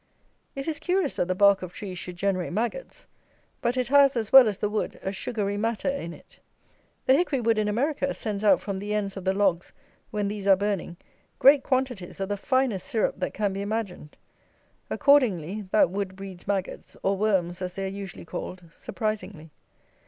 It 0.55 0.67
is 0.67 0.79
curious 0.79 1.17
that 1.17 1.27
the 1.27 1.35
bark 1.35 1.61
of 1.61 1.73
trees 1.73 1.99
should 1.99 2.15
generate 2.15 2.53
maggots; 2.53 3.05
but 3.61 3.77
it 3.77 3.89
has, 3.89 4.17
as 4.17 4.31
well 4.33 4.47
as 4.47 4.57
the 4.57 4.67
wood, 4.67 4.99
a 5.03 5.11
sugary 5.11 5.57
matter 5.57 5.89
in 5.89 6.11
it. 6.11 6.39
The 7.05 7.13
hickory 7.13 7.39
wood 7.39 7.59
in 7.59 7.67
America 7.67 8.11
sends 8.15 8.43
out 8.43 8.61
from 8.61 8.79
the 8.79 8.95
ends 8.95 9.15
of 9.15 9.25
the 9.25 9.33
logs 9.35 9.73
when 10.09 10.27
these 10.27 10.47
are 10.47 10.55
burning, 10.55 10.97
great 11.37 11.61
quantities 11.61 12.19
of 12.19 12.29
the 12.29 12.35
finest 12.37 12.87
syrup 12.87 13.19
that 13.19 13.35
can 13.35 13.53
be 13.53 13.61
imagined. 13.61 14.17
Accordingly, 14.89 15.67
that 15.69 15.91
wood 15.91 16.15
breeds 16.15 16.47
maggots, 16.47 16.97
or 17.03 17.15
worms 17.15 17.61
as 17.61 17.73
they 17.73 17.83
are 17.83 17.87
usually 17.87 18.25
called, 18.25 18.63
surprisingly. 18.71 19.51